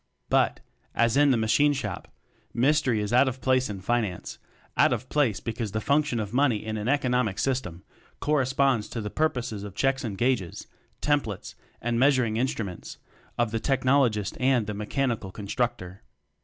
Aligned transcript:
But 0.29 0.61
as 0.95 1.15
in 1.15 1.29
the 1.29 1.37
machine 1.37 1.73
shop 1.73 2.11
"mystery" 2.55 3.01
is 3.01 3.13
out 3.13 3.27
of 3.27 3.39
place 3.39 3.69
in 3.69 3.81
finance; 3.81 4.39
out 4.75 4.93
of 4.93 5.09
place 5.09 5.39
because 5.39 5.73
the 5.73 5.79
function 5.79 6.19
of 6.19 6.29
32 6.29 6.31
TECHNOCRACY 6.31 6.35
"money" 6.63 6.65
in 6.65 6.77
an 6.77 6.87
economic 6.87 7.37
system 7.37 7.83
cor 8.19 8.39
responds 8.39 8.87
to 8.89 8.99
the 9.01 9.11
purposes 9.11 9.63
of 9.63 9.75
checks 9.75 10.03
and 10.03 10.17
gauges, 10.17 10.65
templets 11.03 11.53
and 11.83 11.99
measuring 11.99 12.37
instruments 12.37 12.97
of 13.37 13.51
the 13.51 13.59
technologist 13.59 14.35
and 14.39 14.65
the 14.65 14.73
mechanical 14.73 15.31
constructor. 15.31 16.01